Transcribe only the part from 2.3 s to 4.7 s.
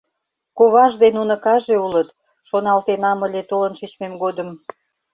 шоналтенам ыле толын шичмем годым.